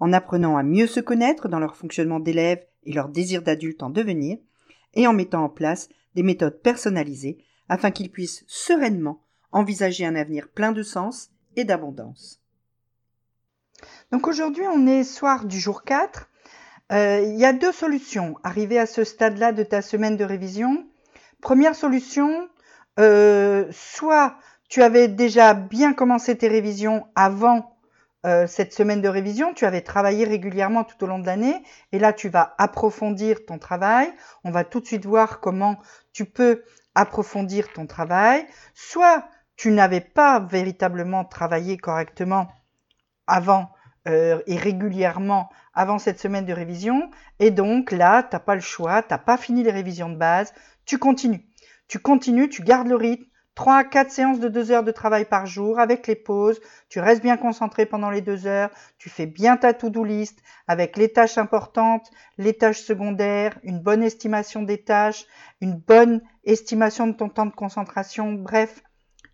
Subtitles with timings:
[0.00, 3.90] en apprenant à mieux se connaître dans leur fonctionnement d'élève et leur désir d'adulte en
[3.90, 4.38] devenir,
[4.94, 10.48] et en mettant en place des méthodes personnalisées afin qu'ils puissent sereinement envisager un avenir
[10.48, 12.40] plein de sens et d'abondance.
[14.10, 16.28] Donc aujourd'hui, on est soir du jour 4.
[16.92, 18.36] Euh, il y a deux solutions.
[18.42, 20.86] Arriver à ce stade-là de ta semaine de révision.
[21.40, 22.48] Première solution,
[22.98, 24.36] euh, soit
[24.68, 27.69] tu avais déjà bien commencé tes révisions avant
[28.26, 31.98] euh, cette semaine de révision, tu avais travaillé régulièrement tout au long de l'année et
[31.98, 34.12] là tu vas approfondir ton travail.
[34.44, 35.78] On va tout de suite voir comment
[36.12, 36.62] tu peux
[36.94, 38.46] approfondir ton travail.
[38.74, 42.48] Soit tu n'avais pas véritablement travaillé correctement
[43.26, 43.70] avant
[44.06, 48.60] euh, et régulièrement avant cette semaine de révision et donc là tu n'as pas le
[48.60, 50.52] choix, tu n'as pas fini les révisions de base,
[50.84, 51.46] tu continues.
[51.88, 55.24] Tu continues, tu gardes le rythme, 3 à 4 séances de 2 heures de travail
[55.24, 56.60] par jour avec les pauses.
[56.88, 58.70] Tu restes bien concentré pendant les 2 heures.
[58.98, 64.02] Tu fais bien ta to-do list avec les tâches importantes, les tâches secondaires, une bonne
[64.02, 65.26] estimation des tâches,
[65.60, 68.32] une bonne estimation de ton temps de concentration.
[68.32, 68.82] Bref,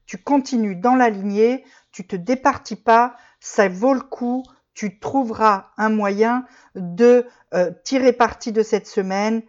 [0.07, 1.65] tu continues dans la lignée.
[1.93, 3.17] Tu te départis pas.
[3.41, 4.43] Ça vaut le coup.
[4.75, 6.45] Tu trouveras un moyen
[6.75, 9.43] de euh, tirer parti de cette semaine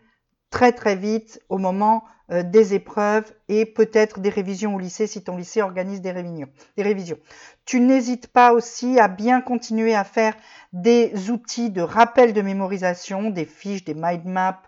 [0.50, 5.24] très très vite au moment euh, des épreuves et peut-être des révisions au lycée si
[5.24, 6.50] ton lycée organise des révisions.
[6.76, 7.18] Des révisions.
[7.66, 10.36] Tu n'hésites pas aussi à bien continuer à faire
[10.74, 14.62] des outils de rappel de mémorisation, des fiches, des mind maps,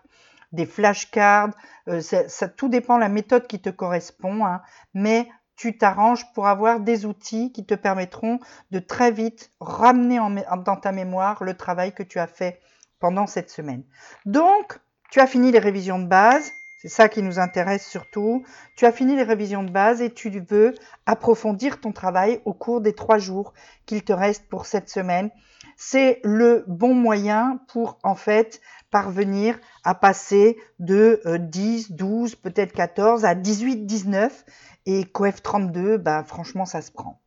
[0.52, 1.50] des flashcards.
[1.88, 4.62] Euh, ça, tout dépend de la méthode qui te correspond, hein,
[4.94, 8.40] mais tu t'arranges pour avoir des outils qui te permettront
[8.70, 12.60] de très vite ramener en, dans ta mémoire le travail que tu as fait
[12.98, 13.84] pendant cette semaine.
[14.24, 18.42] Donc, tu as fini les révisions de base, c'est ça qui nous intéresse surtout.
[18.74, 22.80] Tu as fini les révisions de base et tu veux approfondir ton travail au cours
[22.80, 23.52] des trois jours
[23.84, 25.30] qu'il te reste pour cette semaine.
[25.76, 33.26] C'est le bon moyen pour en fait parvenir à passer de 10, 12, peut-être 14
[33.26, 34.44] à 18, 19
[34.86, 37.20] et COEF 32, ben, franchement ça se prend.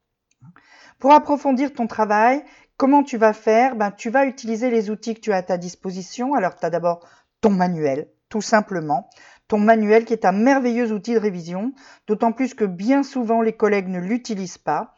[0.98, 2.44] Pour approfondir ton travail,
[2.78, 3.76] comment tu vas faire?
[3.76, 6.34] Ben, Tu vas utiliser les outils que tu as à ta disposition.
[6.34, 7.06] Alors tu as d'abord
[7.44, 9.10] ton manuel, tout simplement.
[9.50, 11.74] Ton manuel qui est un merveilleux outil de révision,
[12.08, 14.96] d'autant plus que bien souvent les collègues ne l'utilisent pas.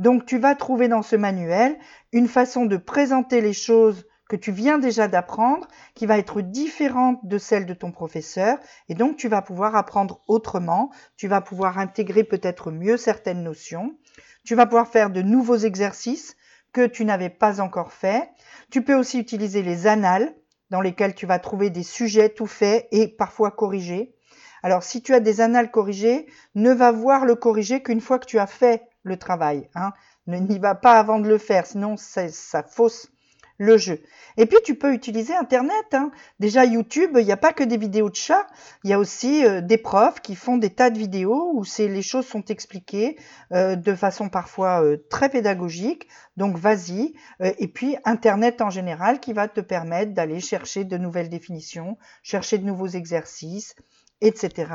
[0.00, 1.78] Donc tu vas trouver dans ce manuel
[2.12, 7.20] une façon de présenter les choses que tu viens déjà d'apprendre, qui va être différente
[7.24, 11.78] de celle de ton professeur, et donc tu vas pouvoir apprendre autrement, tu vas pouvoir
[11.78, 13.96] intégrer peut-être mieux certaines notions,
[14.44, 16.36] tu vas pouvoir faire de nouveaux exercices
[16.72, 18.30] que tu n'avais pas encore fait,
[18.70, 20.34] tu peux aussi utiliser les annales,
[20.70, 24.14] dans lesquels tu vas trouver des sujets tout faits et parfois corrigés.
[24.62, 28.26] Alors si tu as des annales corrigées, ne va voir le corriger qu'une fois que
[28.26, 29.68] tu as fait le travail.
[29.74, 29.92] Hein.
[30.26, 33.10] Ne n'y va pas avant de le faire, sinon ça fausse
[33.58, 34.00] le jeu.
[34.36, 35.86] Et puis tu peux utiliser Internet.
[35.92, 36.10] Hein.
[36.40, 38.46] Déjà YouTube, il n'y a pas que des vidéos de chats,
[38.82, 42.02] il y a aussi euh, des profs qui font des tas de vidéos où les
[42.02, 43.16] choses sont expliquées
[43.52, 46.08] euh, de façon parfois euh, très pédagogique.
[46.36, 47.14] Donc vas-y.
[47.40, 52.58] et puis Internet en général qui va te permettre d'aller chercher de nouvelles définitions, chercher
[52.58, 53.76] de nouveaux exercices,
[54.20, 54.72] etc.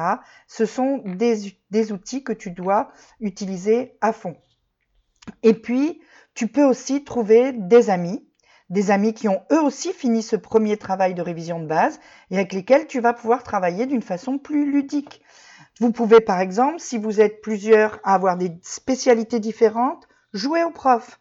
[0.48, 4.38] Ce sont des, des outils que tu dois utiliser à fond.
[5.44, 6.02] Et puis,
[6.34, 8.29] tu peux aussi trouver des amis
[8.70, 12.00] des amis qui ont eux aussi fini ce premier travail de révision de base
[12.30, 15.22] et avec lesquels tu vas pouvoir travailler d'une façon plus ludique.
[15.80, 20.72] Vous pouvez par exemple, si vous êtes plusieurs à avoir des spécialités différentes, jouer au
[20.72, 21.20] prof.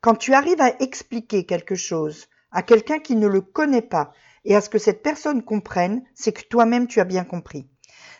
[0.00, 4.12] Quand tu arrives à expliquer quelque chose à quelqu'un qui ne le connaît pas
[4.44, 7.66] et à ce que cette personne comprenne, c'est que toi-même tu as bien compris.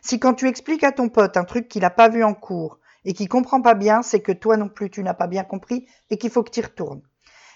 [0.01, 2.79] Si quand tu expliques à ton pote un truc qu'il n'a pas vu en cours
[3.05, 5.87] et qu'il comprend pas bien, c'est que toi non plus tu n'as pas bien compris
[6.11, 7.03] et qu'il faut que tu y retournes.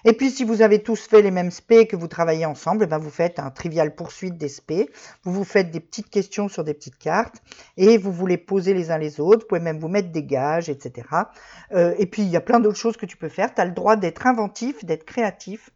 [0.09, 2.87] Et puis, si vous avez tous fait les mêmes SP que vous travaillez ensemble, eh
[2.87, 4.87] ben vous faites un trivial poursuite des SP.
[5.25, 7.43] Vous vous faites des petites questions sur des petites cartes
[7.77, 9.41] et vous vous les posez les uns les autres.
[9.41, 11.09] Vous pouvez même vous mettre des gages, etc.
[11.73, 13.53] Euh, et puis, il y a plein d'autres choses que tu peux faire.
[13.53, 15.71] Tu as le droit d'être inventif, d'être créatif.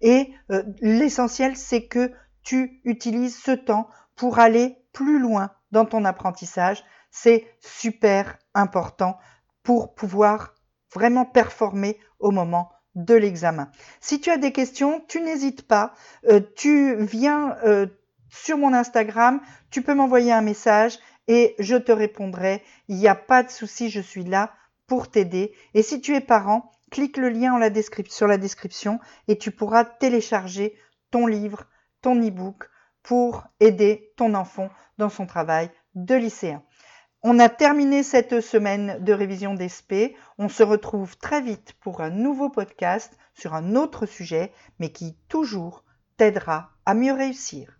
[0.00, 2.10] Et euh, l'essentiel, c'est que
[2.42, 6.82] tu utilises ce temps pour aller plus loin dans ton apprentissage.
[7.12, 9.18] C'est super important
[9.62, 10.56] pour pouvoir
[10.92, 13.70] vraiment performer au moment de l'examen.
[14.00, 15.94] Si tu as des questions, tu n'hésites pas,
[16.28, 17.86] euh, tu viens euh,
[18.30, 19.40] sur mon Instagram,
[19.70, 20.98] tu peux m'envoyer un message
[21.28, 22.62] et je te répondrai.
[22.88, 24.52] Il n'y a pas de souci, je suis là
[24.86, 25.52] pour t'aider.
[25.74, 27.60] Et si tu es parent, clique le lien
[28.08, 28.98] sur la description
[29.28, 30.74] et tu pourras télécharger
[31.10, 31.66] ton livre,
[32.02, 32.68] ton e-book
[33.02, 36.62] pour aider ton enfant dans son travail de lycéen.
[37.24, 40.14] On a terminé cette semaine de révision d'ESP.
[40.38, 45.16] On se retrouve très vite pour un nouveau podcast sur un autre sujet, mais qui
[45.28, 45.84] toujours
[46.16, 47.77] t'aidera à mieux réussir.